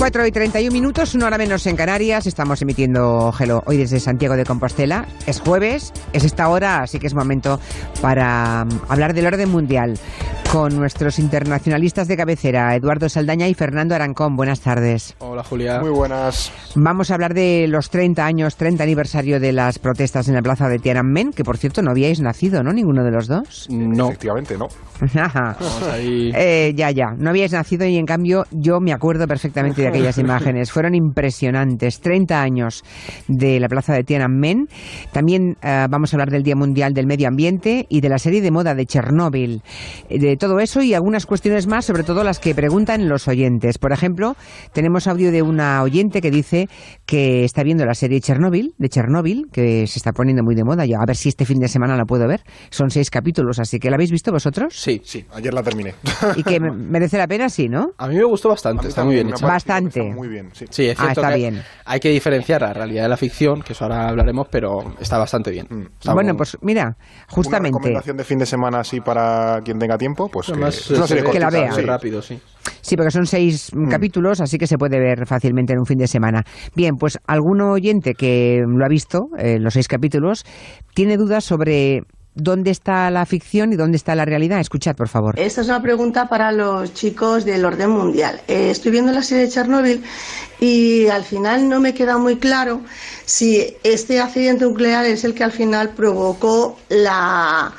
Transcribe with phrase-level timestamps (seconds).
[0.00, 2.26] 4 y 31 minutos, una hora menos en Canarias.
[2.26, 5.04] Estamos emitiendo Gelo hoy desde Santiago de Compostela.
[5.26, 7.60] Es jueves, es esta hora, así que es momento
[8.00, 9.98] para mm, hablar del orden mundial
[10.52, 14.34] con nuestros internacionalistas de cabecera, Eduardo Saldaña y Fernando Arancón.
[14.34, 15.14] Buenas tardes.
[15.20, 15.78] Hola, Julia.
[15.80, 16.52] Muy buenas.
[16.74, 20.68] Vamos a hablar de los 30 años, 30 aniversario de las protestas en la plaza
[20.68, 22.72] de Tiananmen, que por cierto no habíais nacido, ¿no?
[22.72, 23.68] Ninguno de los dos.
[23.70, 24.08] No.
[24.08, 24.66] Efectivamente, no.
[25.92, 26.32] Ahí.
[26.34, 27.14] Eh, ya, ya.
[27.16, 30.72] No habíais nacido y en cambio yo me acuerdo perfectamente de aquellas imágenes.
[30.72, 32.00] Fueron impresionantes.
[32.00, 32.82] 30 años
[33.28, 34.66] de la plaza de Tiananmen.
[35.12, 38.40] También eh, vamos a hablar del Día Mundial del Medio Ambiente y de la serie
[38.40, 39.62] de moda de Chernóbil.
[40.08, 43.78] Eh, De todo eso y algunas cuestiones más, sobre todo las que preguntan los oyentes.
[43.78, 44.34] Por ejemplo,
[44.72, 46.68] tenemos audio de una oyente que dice
[47.06, 50.84] que está viendo la serie Chernóbil, de Chernóbil, que se está poniendo muy de moda.
[50.86, 52.42] Yo, a ver si este fin de semana la puedo ver.
[52.70, 54.74] Son seis capítulos, así que ¿la habéis visto vosotros?
[54.76, 55.00] Sí.
[55.04, 55.94] Sí, ayer la terminé.
[56.36, 57.92] Y que me- merece la pena, sí, ¿no?
[57.98, 59.46] A mí me gustó bastante, está muy bien hecha.
[59.46, 60.00] Bastante.
[60.00, 60.64] está Muy bien, sí.
[60.70, 61.62] Sí, es Ah, está que bien.
[61.84, 65.50] hay que diferenciar la realidad de la ficción, que eso ahora hablaremos, pero está bastante
[65.50, 65.66] bien.
[65.68, 65.82] Mm.
[65.98, 67.76] Está bueno, muy- pues mira, Una justamente.
[67.78, 71.06] recomendación de fin de semana así para quien tenga tiempo, pues que Además, es una
[71.06, 71.72] serie ve Que la cortita, vea.
[71.72, 71.82] sí.
[71.82, 72.38] rápido, sí.
[72.80, 75.98] Sí, porque son seis mm, capítulos, así que se puede ver fácilmente en un fin
[75.98, 76.42] de semana.
[76.74, 80.44] Bien, pues algún oyente que lo ha visto, eh, los seis capítulos,
[80.94, 82.02] tiene dudas sobre
[82.34, 84.60] dónde está la ficción y dónde está la realidad.
[84.60, 85.38] Escuchad, por favor.
[85.38, 88.40] Esta es una pregunta para los chicos del orden mundial.
[88.48, 90.02] Eh, estoy viendo la serie de Chernóbil
[90.60, 92.80] y al final no me queda muy claro
[93.24, 97.72] si este accidente nuclear es el que al final provocó la...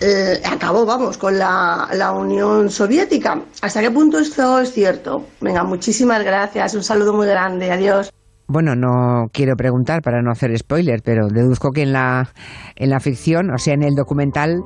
[0.00, 3.40] eh, acabó, vamos, con la, la Unión Soviética.
[3.62, 5.24] ¿Hasta qué punto esto es cierto?
[5.40, 6.74] Venga, muchísimas gracias.
[6.74, 7.70] Un saludo muy grande.
[7.70, 8.12] Adiós.
[8.48, 12.28] Bueno, no quiero preguntar para no hacer spoiler, pero deduzco que en la,
[12.76, 14.60] en la ficción, o sea, en el documental,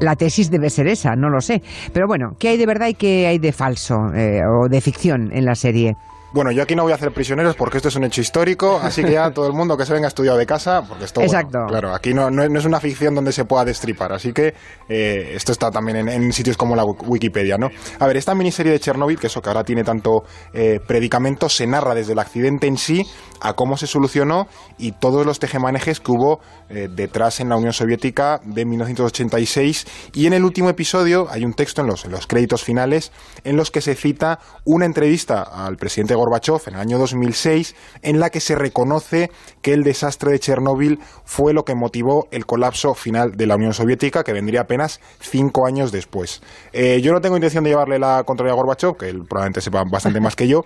[0.00, 1.62] la tesis debe ser esa, no lo sé.
[1.92, 5.30] Pero bueno, ¿qué hay de verdad y qué hay de falso eh, o de ficción
[5.32, 5.94] en la serie?
[6.32, 9.02] Bueno, yo aquí no voy a hacer prisioneros porque esto es un hecho histórico, así
[9.02, 11.94] que ya todo el mundo que se venga estudiado de casa, porque esto, bueno, claro,
[11.94, 14.54] aquí no, no, no es una ficción donde se pueda destripar, así que
[14.88, 17.68] eh, esto está también en, en sitios como la Wikipedia, ¿no?
[17.98, 21.66] A ver, esta miniserie de Chernobyl, que eso que ahora tiene tanto eh, predicamento, se
[21.66, 23.04] narra desde el accidente en sí
[23.40, 24.46] a cómo se solucionó
[24.78, 30.26] y todos los tejemanejes que hubo eh, detrás en la Unión Soviética de 1986 y
[30.26, 33.12] en el último episodio hay un texto en los, en los créditos finales
[33.44, 38.20] en los que se cita una entrevista al presidente Gorbachev en el año 2006 en
[38.20, 39.30] la que se reconoce
[39.62, 43.74] que el desastre de Chernóbil fue lo que motivó el colapso final de la Unión
[43.74, 46.42] Soviética que vendría apenas cinco años después.
[46.72, 49.82] Eh, yo no tengo intención de llevarle la contraria a Gorbachev, que él probablemente sepa
[49.90, 50.62] bastante más que yo,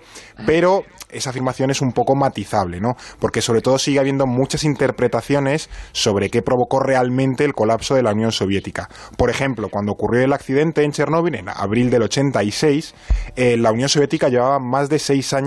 [0.47, 2.97] pero esa afirmación es un poco matizable, ¿no?
[3.21, 8.13] Porque sobre todo sigue habiendo muchas interpretaciones sobre qué provocó realmente el colapso de la
[8.13, 8.89] Unión Soviética.
[9.17, 12.95] Por ejemplo, cuando ocurrió el accidente en Chernóbil en abril del 86,
[13.37, 15.44] eh, la Unión Soviética llevaba más de seis años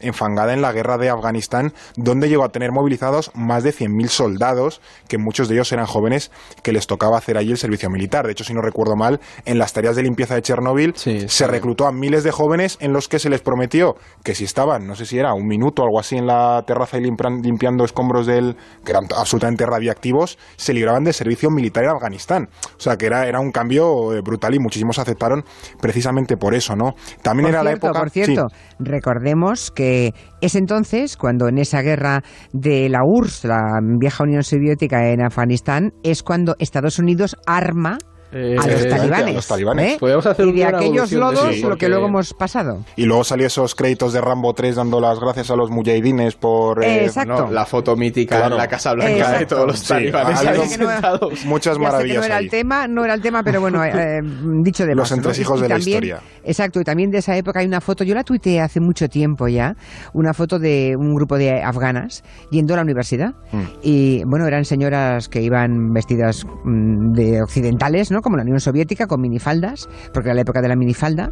[0.00, 4.80] enfangada en la guerra de Afganistán, donde llegó a tener movilizados más de 100.000 soldados,
[5.08, 6.30] que muchos de ellos eran jóvenes
[6.62, 8.26] que les tocaba hacer allí el servicio militar.
[8.26, 11.46] De hecho, si no recuerdo mal, en las tareas de limpieza de Chernóbil Sí, se
[11.46, 14.94] reclutó a miles de jóvenes en los que se les prometió que si estaban, no
[14.94, 18.56] sé si era un minuto o algo así en la terraza y limpiando escombros del
[18.84, 22.48] que eran absolutamente radiactivos, se libraban del servicio militar en Afganistán.
[22.76, 25.44] O sea, que era, era un cambio eh, brutal y muchísimos aceptaron
[25.80, 26.94] precisamente por eso, ¿no?
[27.22, 28.00] También Por era cierto, la época...
[28.00, 28.56] por cierto, Sí.
[28.78, 29.33] recordemos
[29.74, 32.22] que es entonces cuando en esa guerra
[32.52, 37.98] de la URSS, la vieja Unión Soviética en Afganistán, es cuando Estados Unidos arma
[38.32, 39.28] Eh, a los talibanes.
[39.28, 39.92] a los talibanes.
[39.92, 39.96] ¿eh?
[40.00, 42.80] Podríamos hacer y de aquellos de lodos, lo que luego hemos pasado.
[42.96, 46.82] Y luego salió esos créditos de Rambo 3 dando las gracias a los mujahidines por...
[46.84, 47.10] eh.
[47.26, 48.54] No, la foto mítica Claro.
[48.56, 49.38] en la Casa Blanca Exacto.
[49.38, 51.44] de todos los Sí, talibanes ahí habido- sentados.
[51.44, 52.44] Muchas maravillas no era ahí.
[52.44, 54.20] el tema, no era el tema, pero bueno, eh,
[54.62, 55.18] dicho de Los paso, ¿no?
[55.20, 56.20] entresijos de la historia.
[56.42, 59.46] Exacto, y también de esa época hay una foto, yo la tuiteé hace mucho tiempo
[59.48, 59.74] ya,
[60.12, 63.30] una foto de un grupo de afganas yendo a la universidad.
[63.52, 63.62] Mm.
[63.82, 68.20] Y bueno, eran señoras que iban vestidas mm, de occidentales, ¿no?
[68.24, 71.28] Como la Unión Soviética, con minifaldas, porque era la época de la minifalda,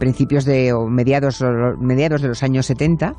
[0.00, 1.40] principios de o mediados,
[1.80, 3.12] mediados de los años 70.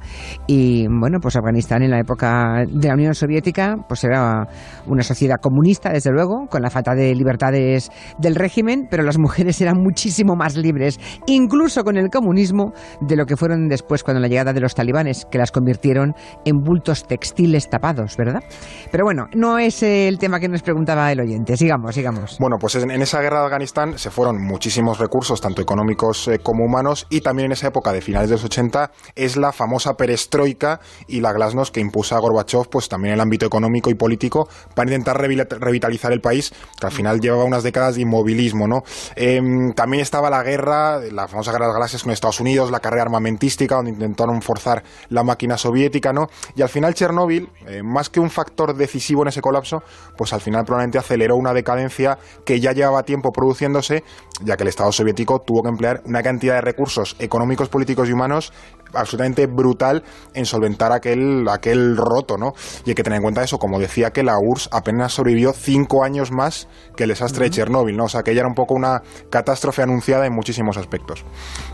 [0.45, 4.45] Y bueno, pues Afganistán en la época de la Unión Soviética, pues era
[4.87, 7.89] una sociedad comunista, desde luego, con la falta de libertades
[8.19, 13.25] del régimen, pero las mujeres eran muchísimo más libres, incluso con el comunismo, de lo
[13.25, 17.69] que fueron después con la llegada de los talibanes, que las convirtieron en bultos textiles
[17.69, 18.43] tapados, ¿verdad?
[18.91, 21.55] Pero bueno, no es el tema que nos preguntaba el oyente.
[21.55, 22.37] Sigamos, sigamos.
[22.39, 26.65] Bueno, pues en esa guerra de Afganistán se fueron muchísimos recursos, tanto económicos eh, como
[26.65, 30.79] humanos, y también en esa época de finales de los 80 es la famosa perestroika
[31.07, 34.47] y la glasnost que impuso a Gorbachev, pues también en el ámbito económico y político,
[34.75, 38.83] para intentar revitalizar el país, que al final llevaba unas décadas de inmovilismo, ¿no?
[39.15, 42.79] Em, también estaba la guerra, la famosa guerra de las galaxias con Estados Unidos, la
[42.79, 46.27] carrera armamentística, donde intentaron forzar la máquina soviética, ¿no?
[46.55, 49.83] Y al final Chernóbil, eh, más que un factor decisivo en ese colapso,
[50.17, 54.03] pues al final probablemente aceleró una decadencia que ya llevaba tiempo produciéndose,
[54.43, 58.13] ya que el Estado soviético tuvo que emplear una cantidad de recursos económicos, políticos y
[58.13, 58.53] humanos
[58.93, 60.03] absolutamente brutal
[60.33, 62.53] en solventar aquel, aquel roto, ¿no?
[62.85, 66.03] Y hay que tener en cuenta eso, como decía, que la URSS apenas sobrevivió cinco
[66.03, 68.05] años más que el desastre de Chernóbil, ¿no?
[68.05, 71.25] O sea, que ya era un poco una catástrofe anunciada en muchísimos aspectos.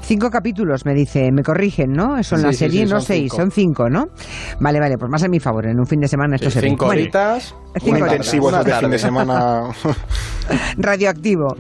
[0.01, 2.21] Cinco capítulos, me dice, me corrigen, ¿no?
[2.24, 4.06] Son la serie, no seis, son cinco, ¿no?
[4.60, 6.88] Vale, vale, pues más a mi favor, en un fin de semana esto se Cinco
[6.88, 7.56] horitas.
[7.81, 9.69] Cinco intensivos de fin de semana.
[10.77, 11.56] Radioactivo.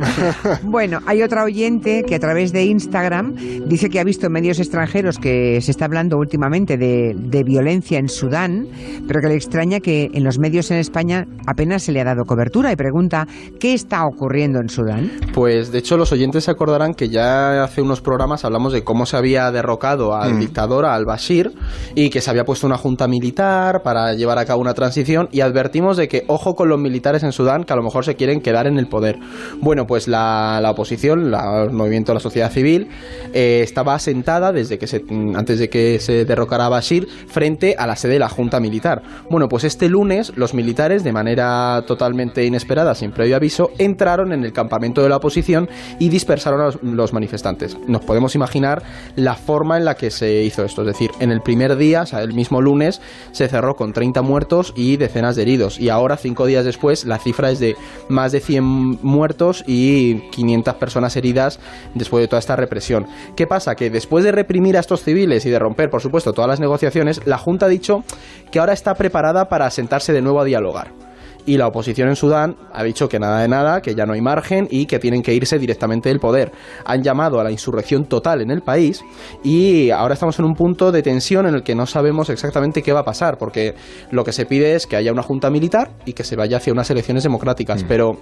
[0.63, 3.35] bueno, hay otra oyente que a través de Instagram
[3.67, 8.09] dice que ha visto medios extranjeros que se está hablando últimamente de, de violencia en
[8.09, 8.67] Sudán,
[9.07, 12.23] pero que le extraña que en los medios en España apenas se le ha dado
[12.25, 13.27] cobertura y pregunta
[13.59, 15.11] ¿qué está ocurriendo en Sudán?
[15.33, 19.05] Pues de hecho los oyentes se acordarán que ya hace unos programas hablamos de cómo
[19.05, 20.39] se había derrocado al mm.
[20.39, 21.51] dictador, al Bashir,
[21.95, 25.41] y que se había puesto una junta militar para llevar a cabo una transición y
[25.41, 28.41] advertimos de que ojo con los militares en Sudán que a lo mejor se quieren
[28.41, 29.17] quedar en el poder.
[29.61, 32.89] Bueno, pues la, oposición, el movimiento de la sociedad civil,
[33.33, 35.03] eh, estaba asentada desde que se,
[35.39, 39.01] antes de que se derrocara a Bashir frente a la sede de la junta militar.
[39.29, 44.43] Bueno, pues este lunes los militares, de manera totalmente inesperada, sin previo aviso, entraron en
[44.43, 47.77] el campamento de la oposición y dispersaron a los, manifestantes.
[47.87, 48.83] Nos podemos imaginar
[49.15, 50.81] la forma en la que se hizo esto.
[50.81, 53.01] Es decir, en el primer día, o sea, el mismo lunes,
[53.31, 55.79] se cerró con 30 muertos y decenas de heridos.
[55.79, 57.75] Y ahora, cinco días después, la cifra es de
[58.09, 61.59] más de 100 muertos y 500 personas heridas
[61.95, 63.07] después de toda esta represión.
[63.35, 63.75] ¿Qué pasa?
[63.75, 67.21] Que después de reprimir a estos civiles y de romper, por supuesto, todas las negociaciones,
[67.25, 68.03] la Junta ha dicho
[68.51, 71.08] que ahora está preparada para sentarse de nuevo a dialogar
[71.45, 74.21] y la oposición en Sudán ha dicho que nada de nada, que ya no hay
[74.21, 76.51] margen y que tienen que irse directamente del poder.
[76.85, 79.03] Han llamado a la insurrección total en el país
[79.43, 82.93] y ahora estamos en un punto de tensión en el que no sabemos exactamente qué
[82.93, 83.75] va a pasar, porque
[84.11, 86.73] lo que se pide es que haya una junta militar y que se vaya hacia
[86.73, 87.87] unas elecciones democráticas, mm.
[87.87, 88.17] pero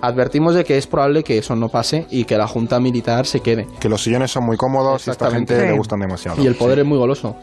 [0.00, 3.40] advertimos de que es probable que eso no pase y que la junta militar se
[3.40, 3.66] quede.
[3.80, 6.42] Que los sillones son muy cómodos y a esta gente le gustan demasiado.
[6.42, 7.36] Y el poder es muy goloso.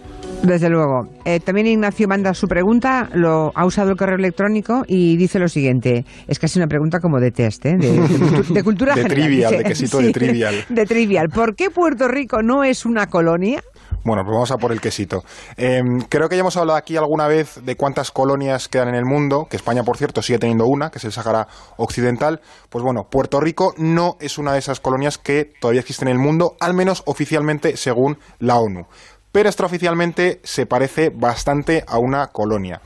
[0.44, 1.10] Desde luego.
[1.26, 5.50] Eh, también Ignacio manda su pregunta, lo, ha usado el correo electrónico y dice lo
[5.50, 6.06] siguiente.
[6.28, 7.78] Es casi una pregunta como de test, ¿eh?
[7.78, 10.66] de, cultura de Trivial, de quesito de trivial.
[10.70, 11.30] De trivial.
[11.30, 13.62] ¿Por qué Puerto Rico no es una colonia?
[14.06, 15.24] Bueno, pues vamos a por el quesito.
[15.58, 19.06] Em, creo que ya hemos hablado aquí alguna vez de cuántas colonias quedan en el
[19.06, 21.48] mundo, que España, por cierto, sigue teniendo una, que es el Sahara
[21.78, 22.40] Occidental.
[22.70, 26.20] Pues bueno, Puerto Rico no es una de esas colonias que todavía existen en el
[26.20, 28.88] mundo, al menos oficialmente según la ONU
[29.32, 32.82] pero extraoficialmente se parece bastante a una colonia.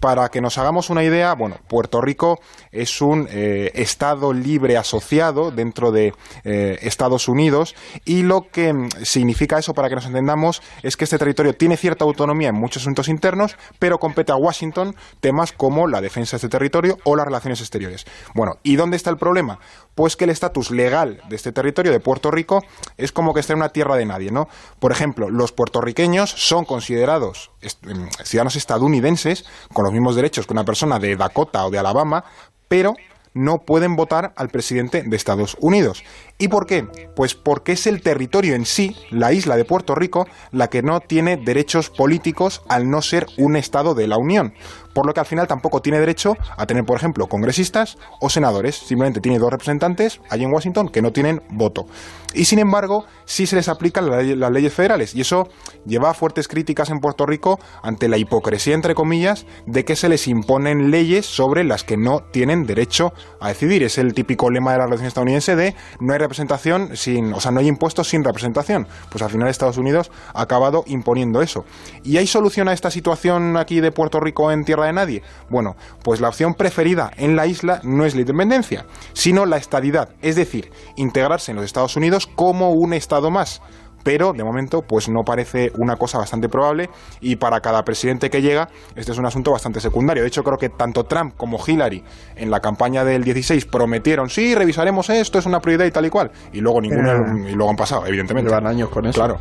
[0.00, 2.38] Para que nos hagamos una idea, bueno, Puerto Rico
[2.70, 6.14] es un eh, Estado libre asociado dentro de
[6.44, 7.74] eh, Estados Unidos
[8.04, 11.76] y lo que mm, significa eso, para que nos entendamos, es que este territorio tiene
[11.76, 16.38] cierta autonomía en muchos asuntos internos, pero compete a Washington temas como la defensa de
[16.38, 18.06] este territorio o las relaciones exteriores.
[18.34, 19.58] Bueno, ¿y dónde está el problema?
[19.94, 22.62] Pues que el estatus legal de este territorio, de Puerto Rico,
[22.96, 24.48] es como que está en una tierra de nadie, ¿no?
[24.78, 30.64] Por ejemplo, los puertorriqueños son considerados mm, ciudadanos estadounidenses con los mismos derechos que una
[30.64, 32.24] persona de Dakota o de Alabama,
[32.68, 32.94] pero
[33.34, 36.02] no pueden votar al presidente de Estados Unidos.
[36.40, 36.86] ¿Y por qué?
[37.16, 41.00] Pues porque es el territorio en sí, la isla de Puerto Rico, la que no
[41.00, 44.54] tiene derechos políticos al no ser un Estado de la Unión
[44.98, 48.74] por lo que al final tampoco tiene derecho a tener, por ejemplo, congresistas o senadores.
[48.74, 51.86] Simplemente tiene dos representantes allí en Washington que no tienen voto.
[52.34, 55.14] Y sin embargo, sí se les aplican las leyes federales.
[55.14, 55.50] Y eso
[55.86, 60.08] lleva a fuertes críticas en Puerto Rico ante la hipocresía, entre comillas, de que se
[60.08, 63.84] les imponen leyes sobre las que no tienen derecho a decidir.
[63.84, 67.50] Es el típico lema de la relación estadounidense de no hay representación sin, o sea,
[67.50, 68.86] no hay impuestos sin representación.
[69.10, 71.64] Pues al final Estados Unidos ha acabado imponiendo eso.
[72.04, 75.22] ¿Y hay solución a esta situación aquí de Puerto Rico en tierra de nadie?
[75.48, 80.10] Bueno, pues la opción preferida en la isla no es la independencia, sino la estadidad,
[80.20, 83.62] es decir, integrarse en los Estados Unidos como un Estado más
[84.08, 86.88] pero de momento pues no parece una cosa bastante probable
[87.20, 90.22] y para cada presidente que llega este es un asunto bastante secundario.
[90.22, 92.02] De hecho creo que tanto Trump como Hillary
[92.34, 96.08] en la campaña del 16 prometieron sí, revisaremos esto, es una prioridad y tal y
[96.08, 98.48] cual y luego ninguno y luego han pasado, evidentemente.
[98.48, 99.20] Llevan años con eso.
[99.20, 99.36] Claro.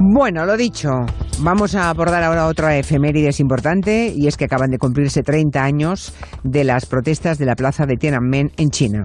[0.00, 0.88] Bueno, lo dicho,
[1.38, 6.12] vamos a abordar ahora otra efemérides importante y es que acaban de cumplirse 30 años
[6.42, 9.04] de las protestas de la plaza de Tiananmen en China.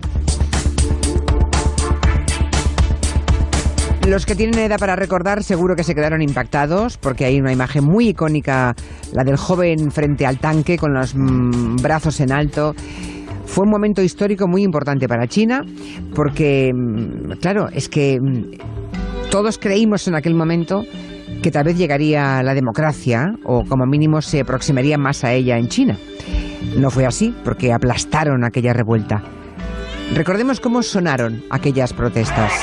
[4.08, 7.84] Los que tienen edad para recordar seguro que se quedaron impactados porque hay una imagen
[7.84, 8.74] muy icónica,
[9.12, 12.74] la del joven frente al tanque con los mm, brazos en alto.
[13.46, 15.62] Fue un momento histórico muy importante para China
[16.16, 20.84] porque, mm, claro, es que mm, todos creímos en aquel momento
[21.44, 25.68] que tal vez llegaría la democracia o como mínimo se aproximaría más a ella en
[25.68, 25.98] China.
[26.78, 29.22] No fue así porque aplastaron aquella revuelta.
[30.16, 32.54] Recordemos cómo sonaron aquellas protestas.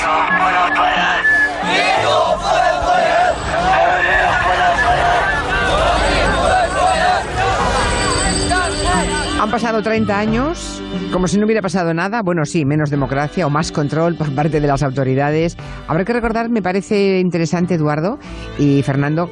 [9.45, 10.81] Han pasado 30 años,
[11.13, 12.23] como si no hubiera pasado nada.
[12.23, 15.55] Bueno, sí, menos democracia o más control por parte de las autoridades.
[15.87, 18.17] Habrá que recordar, me parece interesante, Eduardo
[18.57, 19.29] y Fernando,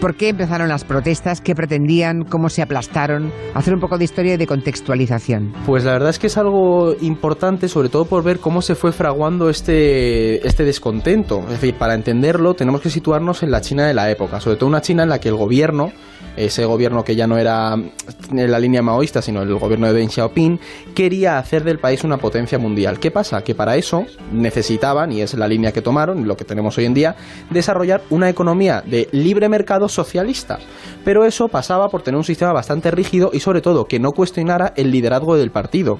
[0.00, 1.40] ¿Por qué empezaron las protestas?
[1.40, 2.24] ¿Qué pretendían?
[2.24, 3.32] ¿Cómo se aplastaron?
[3.54, 5.54] Hacer un poco de historia y de contextualización.
[5.64, 8.92] Pues la verdad es que es algo importante, sobre todo por ver cómo se fue
[8.92, 11.40] fraguando este, este descontento.
[11.44, 14.68] Es decir, para entenderlo tenemos que situarnos en la China de la época, sobre todo
[14.68, 15.92] una China en la que el gobierno
[16.36, 20.10] ese gobierno que ya no era en la línea maoísta, sino el gobierno de Deng
[20.10, 20.60] Xiaoping,
[20.94, 22.98] quería hacer del país una potencia mundial.
[22.98, 23.42] ¿Qué pasa?
[23.42, 26.94] Que para eso necesitaban, y es la línea que tomaron, lo que tenemos hoy en
[26.94, 27.16] día,
[27.50, 30.58] desarrollar una economía de libre mercado socialista.
[31.04, 34.72] Pero eso pasaba por tener un sistema bastante rígido y sobre todo que no cuestionara
[34.76, 35.98] el liderazgo del partido.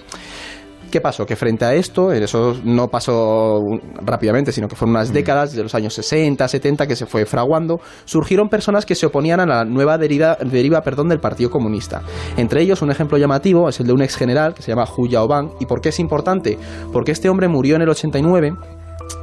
[0.96, 1.26] ¿Qué pasó?
[1.26, 3.60] Que frente a esto, eso no pasó
[4.00, 5.12] rápidamente, sino que fueron unas mm.
[5.12, 9.40] décadas, de los años 60, 70, que se fue fraguando, surgieron personas que se oponían
[9.40, 12.00] a la nueva deriva, deriva perdón, del Partido Comunista.
[12.38, 15.06] Entre ellos, un ejemplo llamativo es el de un ex general que se llama Hu
[15.06, 15.50] Yaobang.
[15.60, 16.58] ¿Y por qué es importante?
[16.94, 18.54] Porque este hombre murió en el 89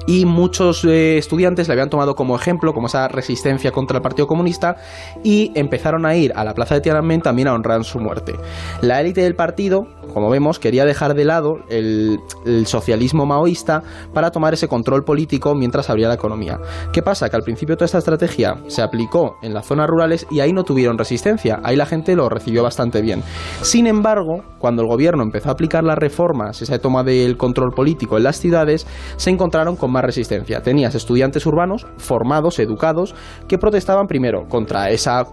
[0.05, 4.27] y muchos eh, estudiantes le habían tomado como ejemplo, como esa resistencia contra el Partido
[4.27, 4.75] Comunista,
[5.23, 8.33] y empezaron a ir a la plaza de Tiananmen también a honrar su muerte.
[8.81, 12.19] La élite del partido, como vemos, quería dejar de lado el,
[12.65, 16.59] socialismo maoísta para tomar ese control político mientras abría la economía.
[16.91, 17.29] ¿Qué pasa?
[17.29, 20.63] Que al principio toda esta estrategia se aplicó en las zonas rurales y ahí no
[20.63, 23.23] tuvieron resistencia, ahí la gente lo recibió bastante bien.
[23.61, 28.17] Sin embargo, cuando el gobierno empezó a aplicar las reformas, esa toma del control político
[28.17, 30.61] en las ciudades, se encontraron con más resistencia.
[30.61, 33.15] Tenías estudiantes urbanos formados, educados,
[33.47, 35.25] que protestaban primero contra esa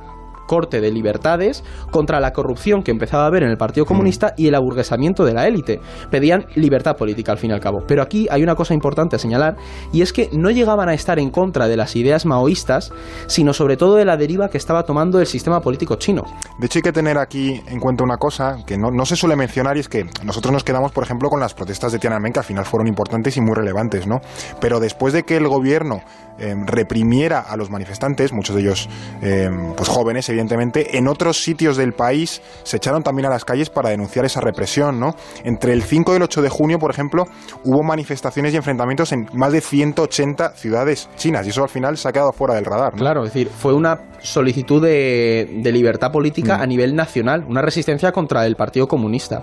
[0.50, 4.48] corte de libertades contra la corrupción que empezaba a haber en el Partido Comunista y
[4.48, 5.78] el aburguesamiento de la élite.
[6.10, 7.84] Pedían libertad política al fin y al cabo.
[7.86, 9.54] Pero aquí hay una cosa importante a señalar
[9.92, 12.92] y es que no llegaban a estar en contra de las ideas maoístas,
[13.28, 16.24] sino sobre todo de la deriva que estaba tomando el sistema político chino.
[16.58, 19.36] De hecho hay que tener aquí en cuenta una cosa que no, no se suele
[19.36, 22.40] mencionar y es que nosotros nos quedamos, por ejemplo, con las protestas de Tiananmen que
[22.40, 24.20] al final fueron importantes y muy relevantes, ¿no?
[24.60, 26.02] Pero después de que el gobierno
[26.40, 28.88] eh, reprimiera a los manifestantes, muchos de ellos
[29.22, 33.70] eh, pues jóvenes, evidentemente, en otros sitios del país se echaron también a las calles
[33.70, 35.14] para denunciar esa represión, ¿no?
[35.44, 37.26] Entre el 5 y el 8 de junio, por ejemplo,
[37.64, 42.08] hubo manifestaciones y enfrentamientos en más de 180 ciudades chinas y eso al final se
[42.08, 42.94] ha quedado fuera del radar.
[42.94, 46.62] Claro, es decir, fue una solicitud de, libertad política mm.
[46.62, 49.42] a nivel nacional, una resistencia contra el Partido Comunista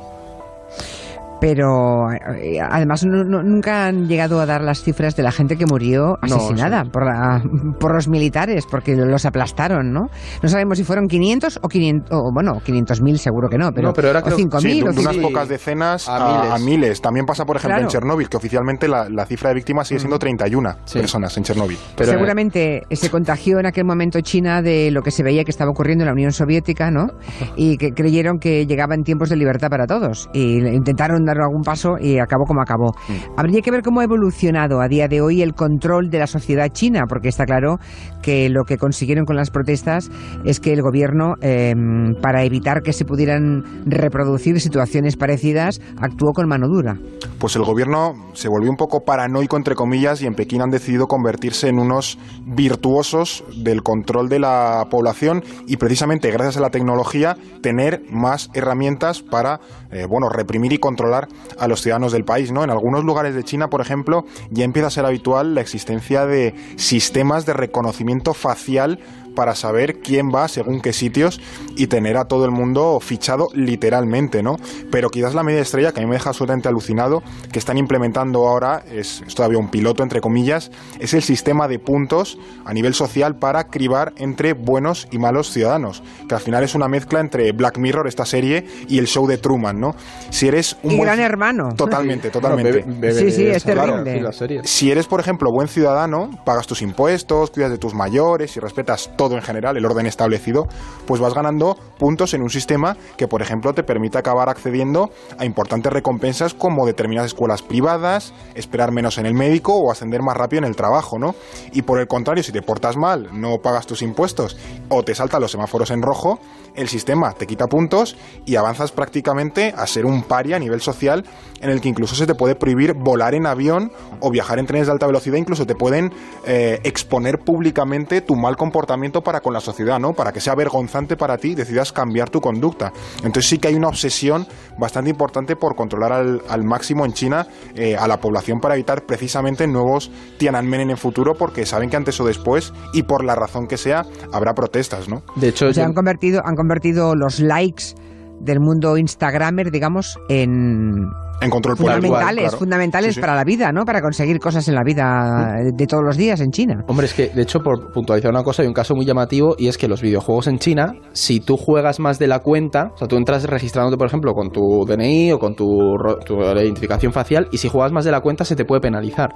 [1.39, 6.17] pero eh, además nunca han llegado a dar las cifras de la gente que murió
[6.21, 7.41] asesinada por, la,
[7.79, 10.09] por los militares, porque los aplastaron, ¿no?
[10.41, 14.09] No sabemos si fueron 500 o 500, o, bueno, 500.000 seguro que no, pero, pero
[14.09, 17.01] o 5.000 sí, o unas pocas decenas a, miles.
[17.01, 20.75] También pasa, por ejemplo, en Chernóbil, que oficialmente la, cifra de víctimas sigue siendo 31
[20.93, 21.77] personas en Chernóbil.
[21.95, 25.69] Pero, Seguramente se contagió en aquel momento China de lo que se veía que estaba
[25.71, 27.07] ocurriendo en la Unión Soviética, ¿no?
[27.55, 31.97] Y que creyeron que llegaban tiempos de libertad para todos y intentaron dar algún paso
[31.99, 32.93] y acabó como acabó.
[33.07, 33.39] Mm.
[33.39, 36.69] Habría que ver cómo ha evolucionado a día de hoy el control de la sociedad
[36.69, 37.77] china, porque está claro
[38.21, 40.09] que lo que consiguieron con las protestas
[40.45, 46.47] es que el gobierno, em, para evitar que se pudieran reproducir situaciones parecidas, actuó con
[46.47, 46.97] mano dura.
[47.39, 51.07] Pues el gobierno se volvió un poco paranoico, entre comillas, y en Pekín han decidido
[51.07, 57.37] convertirse en unos virtuosos del control de la población y precisamente gracias a la tecnología
[57.61, 59.59] tener más herramientas para
[59.91, 61.16] eh, bueno, reprimir y controlar
[61.57, 62.51] a los ciudadanos del país.
[62.51, 62.63] ¿no?
[62.63, 66.53] En algunos lugares de China, por ejemplo, ya empieza a ser habitual la existencia de
[66.75, 68.99] sistemas de reconocimiento facial
[69.37, 71.39] para saber quién va según qué sitios
[71.75, 74.55] y tener a todo el mundo fichado literalmente, ¿no?
[74.91, 78.47] Pero quizás la media estrella que a mí me deja absolutamente alucinado que están implementando
[78.47, 83.35] ahora, es, todavía un piloto entre comillas, es el sistema de puntos a nivel social
[83.35, 87.77] para cribar entre buenos y malos ciudadanos, que al final es una mezcla entre Black
[87.77, 89.95] Mirror, esta serie, y el show de Truman, ¿no?
[90.31, 91.75] Si eres un gran hermano.
[91.75, 93.13] Totalmente, totalmente.
[93.13, 94.31] sí, sí, es terrible.
[94.63, 99.11] Si eres, por ejemplo, buen ciudadano, pagas tus impuestos, cuidas de tus mayores y respetas
[99.15, 100.67] todo en general, el orden establecido,
[101.05, 105.45] pues vas ganando puntos en un sistema que, por ejemplo, te permite acabar accediendo a
[105.45, 110.59] importantes recompensas como determinadas escuelas privadas, esperar menos en el médico o ascender más rápido
[110.59, 111.35] en el trabajo, ¿no?
[111.71, 114.57] Y por el contrario, si te portas mal, no pagas tus impuestos
[114.89, 116.39] o te saltan los semáforos en rojo,
[116.77, 118.15] el sistema te quita puntos
[118.45, 121.25] y avanzas prácticamente a ser un paria a nivel social
[121.59, 124.87] en el que incluso se te puede prohibir volar en avión o viajar en trenes
[124.87, 126.13] de alta velocidad, incluso te pueden
[126.45, 130.13] eh, exponer públicamente tu mal comportamiento para con la sociedad, ¿no?
[130.13, 132.93] Para que sea vergonzante para ti y decidas cambiar tu conducta.
[133.17, 137.95] Entonces sí que hay una obsesión bastante importante por controlar al, máximo en China eh,
[137.95, 142.19] a la población para evitar precisamente nuevos Tiananmen en el futuro porque saben que antes
[142.19, 145.23] o después y por la razón que sea habrá protestas, ¿no?
[145.35, 147.95] De hecho, se han convertido han convertido los likes
[148.41, 151.07] del mundo Instagramer, digamos, en
[151.39, 153.85] en control fundamentales, fundamentales para la vida, ¿no?
[153.85, 156.83] Para conseguir cosas en la vida de todos los días en China.
[156.87, 159.67] Hombre, es que de hecho por puntualizar una cosa hay un caso muy llamativo y
[159.67, 163.07] es que los videojuegos en China, si tú juegas más de la cuenta, o sea,
[163.07, 165.95] tú entras registrándote por ejemplo con tu DNI o con tu,
[166.25, 169.33] tu identificación facial y si juegas más de la cuenta se te puede penalizar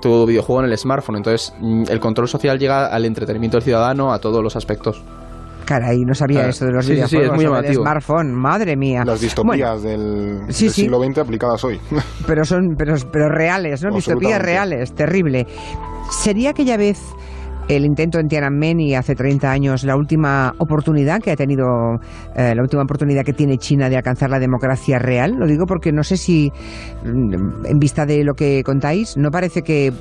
[0.00, 1.16] tu videojuego en el smartphone.
[1.16, 5.02] Entonces, mm, el control social llega al entretenimiento del ciudadano a todos los aspectos.
[5.70, 9.04] Caray, no sabía eso de los videojuegos, sí, es smartphone, madre mía.
[9.06, 11.78] Las distopías del, siglo XX aplicadas hoy.
[12.26, 13.94] Pero son, pero, pero reales, ¿no?
[13.94, 15.46] Distopías reales, terrible.
[16.10, 16.98] ¿Sería aquella vez
[17.68, 21.66] el intento en Tiananmen y hace 30 años la última oportunidad que ha tenido,
[22.34, 25.36] eh, la última oportunidad que tiene China de alcanzar la democracia real?
[25.38, 26.50] Lo digo porque no sé si,
[27.04, 29.92] mm, en vista de lo que contáis, no parece que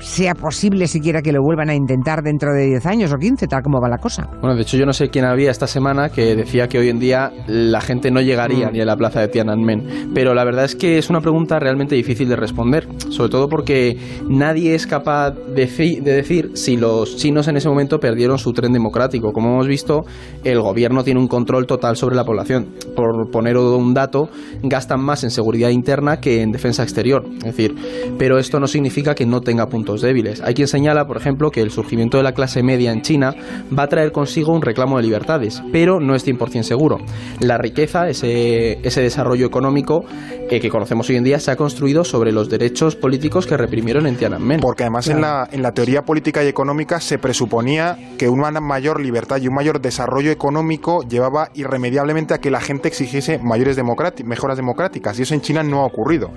[0.00, 3.62] sea posible siquiera que lo vuelvan a intentar dentro de 10 años o 15, tal
[3.62, 4.28] como va la cosa.
[4.40, 6.98] Bueno, de hecho yo no sé quién había esta semana que decía que hoy en
[6.98, 8.72] día la gente no llegaría mm.
[8.72, 11.94] ni a la plaza de Tiananmen, pero la verdad es que es una pregunta realmente
[11.94, 13.96] difícil de responder, sobre todo porque
[14.28, 18.72] nadie es capaz de, de decir si los chinos en ese momento perdieron su tren
[18.72, 19.32] democrático.
[19.32, 20.04] Como hemos visto,
[20.44, 22.68] el gobierno tiene un control total sobre la población.
[22.96, 24.28] Por poner un dato,
[24.62, 27.24] gastan más en seguridad interna que en defensa exterior.
[27.38, 27.74] Es decir,
[28.18, 30.40] pero esto no significa que no tenga puntos débiles.
[30.40, 33.34] Hay quien señala, por ejemplo, que el surgimiento de la clase media en China
[33.76, 36.98] va a traer consigo un reclamo de libertades, pero no es 100% seguro.
[37.40, 40.04] La riqueza, ese, ese desarrollo económico
[40.50, 44.06] eh, que conocemos hoy en día, se ha construido sobre los derechos políticos que reprimieron
[44.06, 44.60] en Tiananmen.
[44.60, 49.00] Porque además en, la, en la teoría política y económica se presuponía que una mayor
[49.00, 53.76] libertad y un mayor desarrollo económico llevaba irremediablemente a que la gente exigiese mayores
[54.24, 56.30] mejoras democráticas y eso en China no ha ocurrido.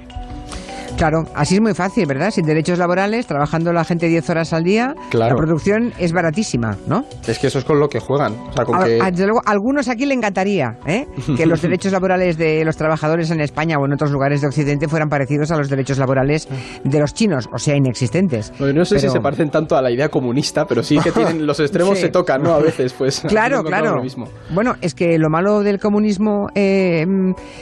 [0.97, 2.31] Claro, así es muy fácil, ¿verdad?
[2.31, 7.03] Sin derechos laborales, trabajando la gente 10 horas al día, la producción es baratísima, ¿no?
[7.27, 8.34] Es que eso es con lo que juegan.
[9.12, 11.05] desde luego, a algunos aquí le encantaría ¿eh?
[11.38, 14.88] que los derechos laborales de los trabajadores en España o en otros lugares de Occidente
[14.88, 16.47] fueran parecidos a los derechos laborales
[16.84, 18.53] de los chinos, o sea, inexistentes.
[18.60, 21.60] no sé si se parecen tanto a la idea comunista, pero sí que tienen los
[21.60, 22.53] extremos se tocan, ¿no?
[22.53, 23.21] A veces, pues.
[23.36, 24.01] Claro, claro.
[24.53, 27.05] Bueno, es que lo malo del comunismo eh,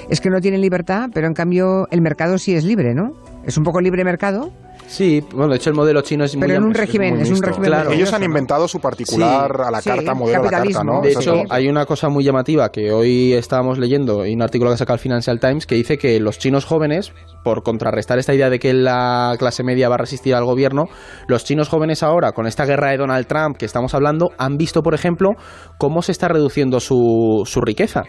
[0.09, 3.11] es que no tienen libertad, pero en cambio el mercado sí es libre, ¿no?
[3.45, 4.51] Es un poco libre mercado,
[4.87, 7.41] Sí, bueno, de hecho el modelo chino es muy Pero en un régimen, es, un
[7.41, 7.91] régimen claro.
[7.91, 11.01] Ellos han inventado su particular a la carta, modelo a la carta, ¿no?
[11.01, 14.77] De hecho, hay una cosa muy llamativa que hoy estábamos leyendo, y un artículo que
[14.77, 18.59] saca el Financial Times, que dice que los chinos jóvenes, por contrarrestar esta idea de
[18.59, 20.85] que la clase media va a resistir al gobierno,
[21.27, 24.83] los chinos jóvenes ahora, con esta guerra de Donald Trump que estamos hablando, han visto,
[24.83, 25.29] por ejemplo,
[25.77, 28.03] cómo se está reduciendo su, su riqueza.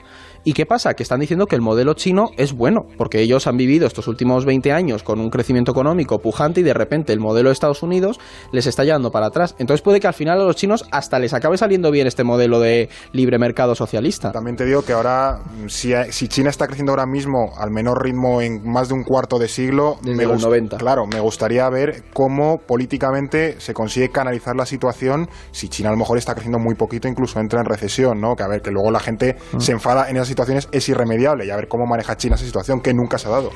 [0.46, 0.92] ¿Y qué pasa?
[0.92, 4.44] Que están diciendo que el modelo chino es bueno, porque ellos han vivido estos últimos
[4.44, 8.18] 20 años con un crecimiento económico pujante y de repente el modelo de Estados Unidos
[8.52, 9.54] les está llevando para atrás.
[9.58, 12.60] Entonces puede que al final a los chinos hasta les acabe saliendo bien este modelo
[12.60, 14.32] de libre mercado socialista.
[14.32, 18.40] También te digo que ahora, si, si China está creciendo ahora mismo al menor ritmo
[18.40, 20.76] en más de un cuarto de siglo, Desde los 90.
[20.76, 25.98] Claro, me gustaría ver cómo políticamente se consigue canalizar la situación si China a lo
[25.98, 28.34] mejor está creciendo muy poquito, incluso entra en recesión, ¿no?
[28.36, 29.60] Que a ver, que luego la gente mm.
[29.60, 32.80] se enfada en esa situaciones es irremediable y a ver cómo maneja China esa situación
[32.80, 33.50] que nunca se ha dado.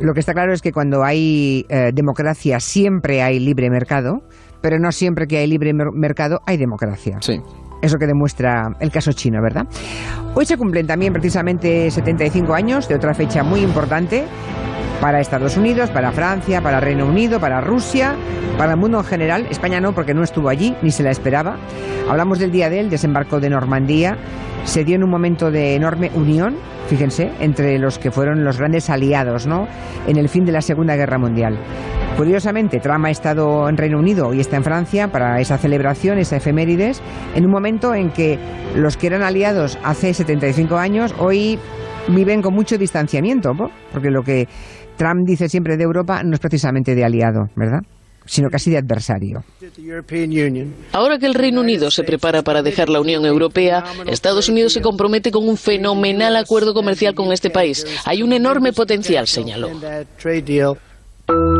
[0.00, 4.22] Lo que está claro es que cuando hay eh, democracia siempre hay libre mercado,
[4.60, 7.18] pero no siempre que hay libre mercado hay democracia.
[7.20, 7.40] Sí.
[7.82, 9.66] Eso que demuestra el caso chino, ¿verdad?
[10.34, 14.24] Hoy se cumplen también precisamente 75 años de otra fecha muy importante
[15.00, 18.14] para Estados Unidos, para Francia, para Reino Unido, para Rusia,
[18.56, 19.46] para el mundo en general.
[19.50, 21.56] España no, porque no estuvo allí, ni se la esperaba.
[22.08, 24.16] Hablamos del día del desembarco de Normandía.
[24.64, 28.88] Se dio en un momento de enorme unión, fíjense, entre los que fueron los grandes
[28.88, 29.68] aliados, ¿no?
[30.06, 31.58] En el fin de la Segunda Guerra Mundial.
[32.16, 36.36] Curiosamente, Trump ha estado en Reino Unido y está en Francia para esa celebración, esa
[36.36, 37.02] efemérides,
[37.34, 38.38] en un momento en que
[38.76, 41.58] los que eran aliados hace 75 años hoy
[42.08, 43.50] viven con mucho distanciamiento,
[43.92, 44.46] porque lo que
[44.96, 47.80] Trump dice siempre de Europa no es precisamente de aliado, ¿verdad?
[48.26, 49.44] sino casi de adversario.
[50.92, 54.80] Ahora que el Reino Unido se prepara para dejar la Unión Europea, Estados Unidos se
[54.80, 57.84] compromete con un fenomenal acuerdo comercial con este país.
[58.06, 59.68] Hay un enorme potencial, señaló.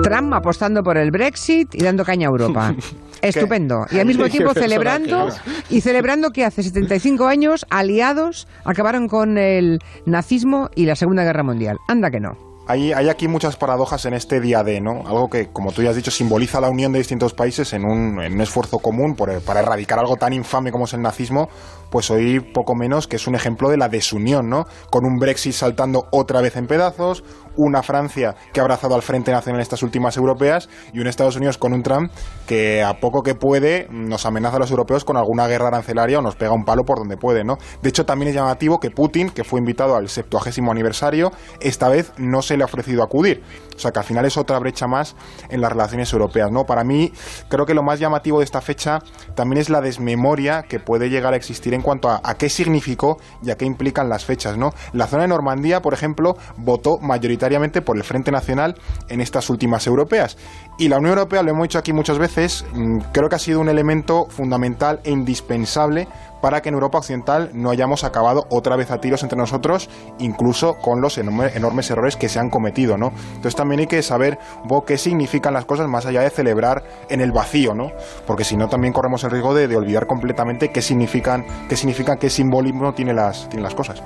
[0.05, 2.75] Trump apostando por el Brexit y dando caña a Europa.
[3.23, 3.87] Estupendo.
[3.91, 5.31] Y al mismo tiempo celebrando
[5.71, 11.43] y celebrando que hace 75 años aliados acabaron con el nazismo y la Segunda Guerra
[11.43, 11.79] Mundial.
[11.89, 12.44] Anda que no.
[12.67, 15.07] Hay, aquí muchas paradojas en este día de, ¿no?
[15.07, 18.23] Algo que, como tú ya has dicho, simboliza la unión de distintos países en un,
[18.23, 21.51] en un esfuerzo común por, para erradicar algo tan infame como es el nazismo,
[21.91, 24.65] pues hoy poco menos que es un ejemplo de la desunión, ¿no?
[24.91, 27.23] Con un Brexit saltando otra vez en pedazos,
[27.57, 31.37] una Francia que ha abrazado al Frente Nacional en estas últimas europeas y un Estados
[31.37, 32.11] Unidos con un Trump
[32.47, 36.23] que a poco que puede nos amenaza a los europeos con alguna guerra arancelaria o
[36.23, 37.59] nos pega un palo por donde puede, ¿no?
[37.83, 40.39] De hecho, también es llamativo que Putin, que fue invitado al 70
[40.71, 43.43] aniversario, esta vez no se le ha ofrecido acudir.
[43.75, 45.17] O sea que al final es otra brecha más
[45.49, 46.65] en las relaciones europeas, ¿no?
[46.65, 47.13] Para mí,
[47.49, 49.01] creo que lo más llamativo de esta fecha
[49.35, 53.19] también es la desmemoria que puede llegar a existir en cuanto a, a qué significó
[53.43, 54.71] y a qué implican las fechas, ¿no?
[54.93, 58.77] La zona de Normandía, por ejemplo, votó mayoritariamente por el Frente Nacional
[59.09, 60.37] en estas últimas europeas.
[60.77, 63.61] Y la Unión Europea, lo hemos dicho aquí muchas veces, mm, creo que ha sido
[63.61, 66.09] un elemento fundamental e indispensable
[66.43, 70.75] para que en Europa Occidental no hayamos acabado otra vez a tiros entre nosotros, incluso
[70.75, 73.13] con los enormes errores que se han cometido, ¿no?
[73.29, 74.39] Entonces también hay que saber
[74.87, 77.93] qué significan las cosas más allá de celebrar en el vacío, ¿no?
[78.27, 82.29] Porque si no también corremos el riesgo de, olvidar completamente qué significan, qué significan, qué
[82.29, 84.03] simbolismo tiene las, tienen las cosas.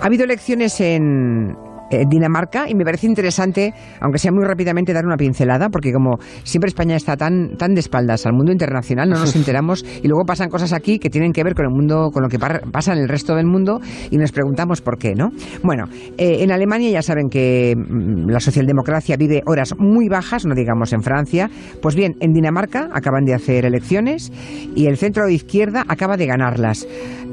[0.00, 1.58] Ha habido elecciones en,
[1.90, 6.18] eh, Dinamarca y me parece interesante, aunque sea muy rápidamente, dar una pincelada, porque como
[6.44, 10.24] siempre España está tan, tan de espaldas al mundo internacional, no nos enteramos y luego
[10.24, 12.98] pasan cosas aquí que tienen que ver con el mundo, con lo que pasa en
[12.98, 15.30] el resto del mundo y nos preguntamos por qué, ¿no?
[15.62, 15.84] Bueno,
[16.18, 20.92] eh, en Alemania ya saben que mm, la socialdemocracia vive horas muy bajas, no digamos
[20.92, 21.50] en Francia.
[21.82, 24.32] Pues bien, en Dinamarca acaban de hacer elecciones
[24.74, 26.86] y el centro de izquierda acaba de ganarlas.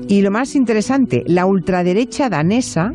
[0.08, 2.91] Y lo más interesante, la ultraderecha danesa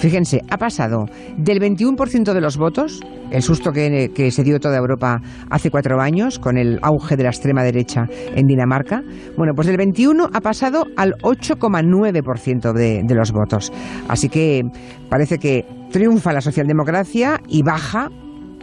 [0.00, 1.04] Fíjense, ha pasado
[1.36, 6.38] del 21% de los votos, el susto que, se dio toda Europa hace cuatro años
[6.38, 9.02] con el auge de la extrema derecha en Dinamarca,
[9.36, 13.70] bueno, pues del 21 ha pasado al 8,9% de, de los votos.
[14.08, 14.62] Así que
[15.10, 18.08] parece que triunfa la socialdemocracia y baja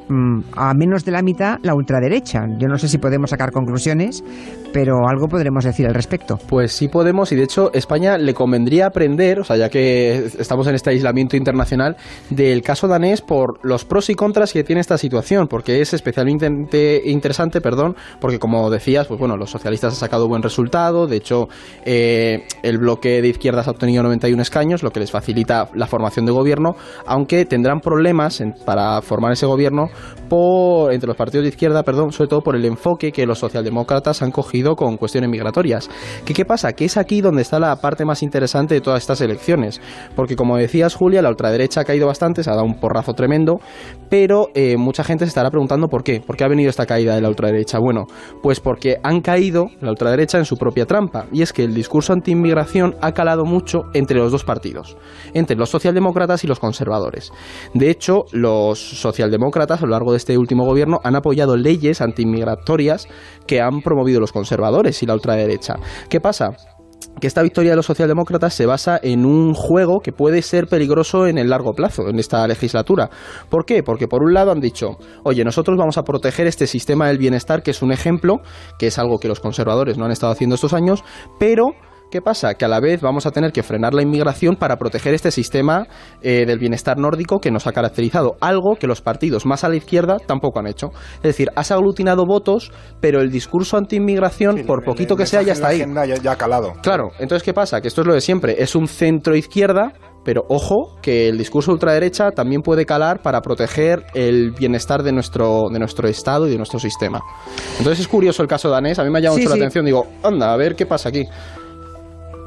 [0.10, 2.46] Mm, a menos de la mitad la ultraderecha.
[2.58, 4.24] Yo no sé si podemos sacar conclusiones,
[4.72, 6.38] pero algo podremos decir al respecto.
[6.48, 10.68] Pues sí podemos y de hecho España le convendría aprender, o sea, ya que estamos
[10.68, 11.98] en este aislamiento internacional,
[12.30, 17.02] del caso danés por los pros y contras que tiene esta situación, porque es especialmente
[17.06, 21.50] interesante, perdón, porque como decías, pues bueno, los socialistas han sacado buen resultado, de hecho
[21.86, 26.26] eh, el bloque de izquierdas ha obtenido 91 escaños, lo que les facilita la formación
[26.26, 29.90] de gobierno, aunque tendrán problemas para formar ese gobierno
[30.30, 34.22] por, entre los partidos de izquierda, perdón, sobre todo por el enfoque que los socialdemócratas
[34.22, 35.90] han cogido con cuestiones migratorias.
[36.26, 36.74] ¿Qué, ¿Qué pasa?
[36.74, 39.82] Que es aquí donde está la parte más interesante de todas estas elecciones.
[40.16, 43.60] Porque como decías, Julia, la ultraderecha ha caído bastante, se ha dado un porrazo tremendo,
[44.10, 46.22] pero eh, mucha gente se estará preguntando por qué.
[46.22, 47.80] ¿Por qué ha venido esta caída de la ultraderecha?
[47.80, 48.06] Bueno,
[48.42, 51.26] pues porque han caído la ultraderecha en su propia trampa.
[51.32, 54.98] Y es que el discurso anti-inmigración ha calado mucho entre los dos partidos,
[55.34, 57.32] entre los socialdemócratas y los conservadores.
[57.74, 63.08] De hecho, los socialdemócratas a lo largo de este último gobierno han apoyado leyes antimigratorias
[63.46, 65.76] que han promovido los conservadores y la ultraderecha.
[66.10, 66.50] ¿Qué pasa?
[67.20, 71.28] que esta victoria de los socialdemócratas se basa en un juego que puede ser peligroso
[71.28, 73.10] en el largo plazo, en esta legislatura.
[73.50, 73.82] ¿Por qué?
[73.82, 77.64] Porque por un lado han dicho, oye, nosotros vamos a proteger este sistema del bienestar,
[77.64, 78.42] que es un ejemplo,
[78.78, 81.04] que es algo que los conservadores no han estado haciendo estos años,
[81.40, 81.72] pero
[82.10, 82.54] ¿Qué pasa?
[82.54, 85.88] Que a la vez vamos a tener que frenar la inmigración para proteger este sistema
[86.22, 89.76] eh, del bienestar nórdico que nos ha caracterizado, algo que los partidos más a la
[89.76, 90.88] izquierda tampoco han hecho.
[91.18, 95.68] Es decir, has aglutinado votos, pero el discurso anti-inmigración, por poquito que sea, ya está
[95.68, 95.84] ahí.
[96.24, 96.74] Ya, ha calado.
[96.82, 97.82] Claro, entonces ¿qué pasa?
[97.82, 99.94] Que esto es lo de siempre, es un centro-izquierda
[100.24, 105.70] pero ojo que el discurso ultraderecha también puede calar para proteger el bienestar de nuestro,
[105.72, 107.22] de nuestro Estado y de nuestro sistema.
[107.78, 110.06] Entonces es curioso el caso danés, a mí me ha llamado mucho la atención, digo,
[110.24, 111.24] anda, a ver qué pasa aquí.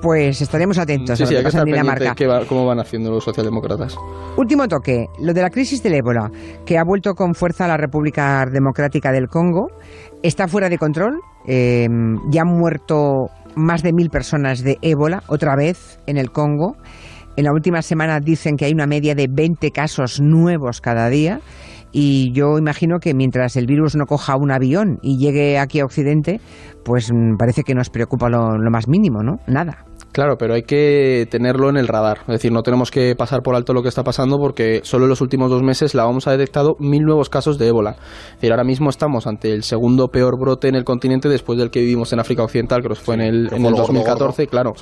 [0.02, 2.14] Pues estaremos atentos a lo que pasa en Dinamarca.
[2.48, 3.96] cómo van haciendo los socialdemócratas.
[4.36, 6.30] Último toque, lo de la crisis del ébola,
[6.64, 9.68] que ha vuelto con fuerza a la República Democrática del Congo,
[10.22, 11.20] está fuera de control.
[11.46, 16.76] Em, ya han muerto más de mil personas de ébola, otra vez en el Congo.
[17.36, 21.40] En la última semana dicen que hay una media de 20 casos nuevos cada día
[21.92, 25.84] y yo imagino que mientras el virus no coja un avión y llegue aquí a
[25.84, 26.40] Occidente,
[26.84, 29.38] pues mm, parece que nos preocupa lo, lo más mínimo, ¿no?
[29.46, 29.84] Nada.
[30.12, 32.18] Claro, pero hay que tenerlo en el radar.
[32.23, 35.11] Es decir, no tenemos que pasar por alto lo que está pasando porque solo en
[35.11, 37.90] los últimos dos meses la OMS ha detectado mil nuevos casos de ébola.
[37.90, 41.70] Es decir, ahora mismo estamos ante el segundo peor brote en el continente después del
[41.70, 44.73] que vivimos en África Occidental, que fue en el, en el 2014, claro.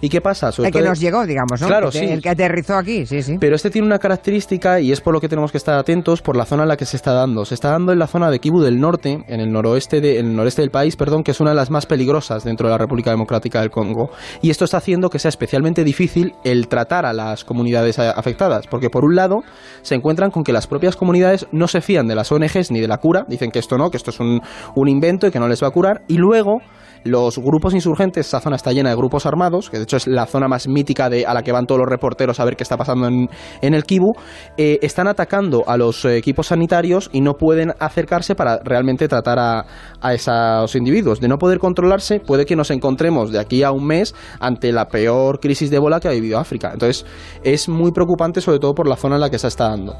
[0.00, 0.50] ¿Y qué pasa?
[0.58, 1.66] el que nos llegó, digamos, ¿no?
[1.66, 2.04] Claro, sí.
[2.04, 3.36] El que aterrizó aquí, sí, sí.
[3.38, 6.36] Pero este tiene una característica y es por lo que tenemos que estar atentos por
[6.36, 7.44] la zona en la que se está dando.
[7.44, 10.26] Se está dando en la zona de Kivu del Norte, en el noroeste, de, en
[10.26, 12.78] el noreste del país, perdón, que es una de las más peligrosas dentro de la
[12.78, 14.10] República Democrática del Congo.
[14.40, 18.90] Y esto está haciendo que sea especialmente difícil el tratar a las comunidades afectadas, porque
[18.90, 19.42] por un lado
[19.82, 22.88] se encuentran con que las propias comunidades no se fían de las ONGs ni de
[22.88, 24.40] la cura, dicen que esto no, que esto es un,
[24.74, 26.60] un invento y que no les va a curar, y luego
[27.08, 30.26] los grupos insurgentes, esa zona está llena de grupos armados, que de hecho es la
[30.26, 32.76] zona más mítica de, a la que van todos los reporteros a ver qué está
[32.76, 33.28] pasando en,
[33.60, 34.12] en el Kibu,
[34.56, 39.64] eh, están atacando a los equipos sanitarios y no pueden acercarse para realmente tratar a,
[40.00, 41.20] a esos individuos.
[41.20, 44.86] De no poder controlarse, puede que nos encontremos de aquí a un mes ante la
[44.86, 46.70] peor crisis de ébola que ha vivido África.
[46.72, 47.04] Entonces,
[47.42, 49.94] es muy preocupante, sobre todo por la zona en la que se está dando.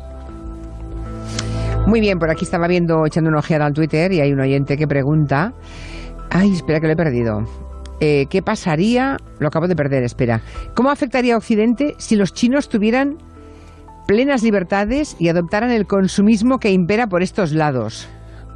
[1.86, 4.76] Muy bien, por aquí estaba viendo, echando una ojeada al Twitter y hay un oyente
[4.76, 5.54] que pregunta
[6.30, 7.44] Ay, espera que lo he perdido.
[8.00, 9.16] Eh, ¿Qué pasaría?
[9.38, 10.42] Lo acabo de perder, espera.
[10.74, 13.18] ¿Cómo afectaría a Occidente si los chinos tuvieran
[14.06, 18.08] plenas libertades y adoptaran el consumismo que impera por estos lados?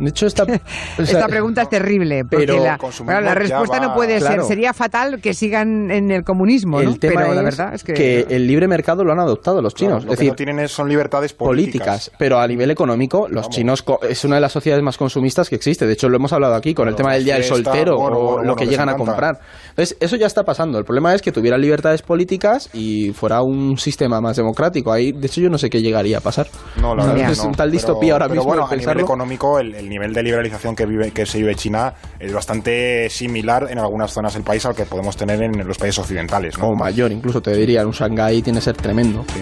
[0.02, 0.44] De hecho, esta,
[0.98, 4.42] esta pregunta es terrible, pero la, la respuesta no puede ser.
[4.42, 8.46] Sería fatal que sigan en el comunismo, el Tema pero la verdad es que, el
[8.46, 10.04] libre mercado lo han adoptado los chinos.
[10.04, 12.10] lo es decir, no tienen son libertades políticas.
[12.18, 15.86] Pero a nivel económico, los chinos es una de las sociedades más consumistas que existe.
[15.86, 18.56] De hecho, lo hemos hablado aquí con el tema del día del soltero o lo
[18.56, 19.38] que llegan a comprar.
[19.70, 20.78] Entonces, eso ya está pasando.
[20.78, 24.92] El problema es que tuvieran libertades políticas y fuera un sistema más democrático.
[24.92, 26.48] Ahí, de hecho, yo no sé qué llegaría a pasar.
[26.80, 28.44] No, la verdad es un tal distopía ahora mismo.
[28.44, 31.92] Bueno, a nivel económico, el, el nivel de liberalización que, vive, que se vive China
[32.18, 35.98] es bastante similar en algunas zonas del país al que podemos tener en los países
[36.00, 36.58] occidentales.
[36.58, 36.68] ¿no?
[36.68, 39.24] O mayor, incluso te diría, un Shanghái tiene que ser tremendo.
[39.32, 39.40] Sí.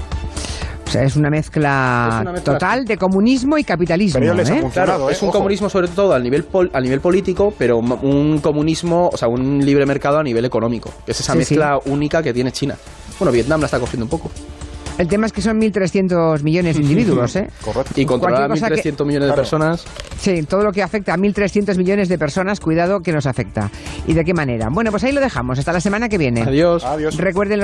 [0.86, 4.18] O sea, es una mezcla, es una mezcla total de comunismo y capitalismo.
[4.18, 4.60] Pero les ¿eh?
[4.66, 5.12] ha claro, ¿eh?
[5.12, 5.38] es un Ojo.
[5.38, 9.64] comunismo sobre todo a nivel, pol, a nivel político, pero un comunismo, o sea, un
[9.64, 10.92] libre mercado a nivel económico.
[11.06, 12.74] Es esa Sí, mezcla única que tiene China.
[13.20, 14.32] Bueno, Vietnam la está cogiendo un poco.
[15.00, 17.48] El tema es que son 1.300 millones de individuos, ¿eh?
[17.64, 17.98] Correcto.
[17.98, 19.34] Y controlar a Cualquier 1.300 cosa millones de Claro.
[19.34, 19.84] personas.
[20.20, 23.70] Sí, todo lo que afecta a 1.300 millones de personas, cuidado que nos afecta.
[24.06, 24.68] ¿Y de qué manera?
[24.70, 25.58] Bueno, pues ahí lo dejamos.
[25.58, 26.42] Hasta la semana que viene.
[26.42, 26.84] Adiós.
[26.84, 27.16] Adiós.
[27.16, 27.58] Recuerden